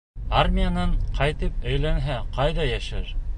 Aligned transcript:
Армиянан 0.43 0.95
ҡайтып 1.19 1.69
өйләнһә, 1.73 2.17
ҡайҙа 2.39 2.67
йәшәр? 2.73 3.15